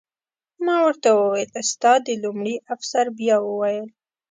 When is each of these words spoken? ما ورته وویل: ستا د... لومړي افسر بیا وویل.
ما 0.65 0.75
ورته 0.85 1.09
وویل: 1.17 1.49
ستا 1.71 1.91
د... 2.05 2.07
لومړي 2.23 2.55
افسر 2.73 3.05
بیا 3.19 3.37
وویل. 3.43 3.85